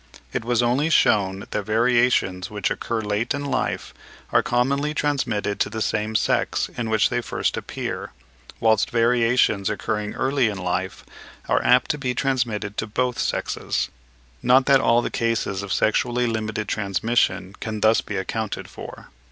[0.33, 3.93] It was also shewn that variations which occur late in life
[4.31, 8.09] are commonly transmitted to the same sex in which they first appear;
[8.59, 11.05] whilst variations occurring early in life
[11.47, 13.89] are apt to be transmitted to both sexes;
[14.41, 19.09] not that all the cases of sexually limited transmission can thus be accounted for.